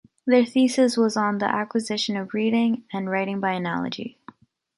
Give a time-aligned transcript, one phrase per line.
[0.25, 4.17] Their thesis was on the acquisition of reading and writing by analogy.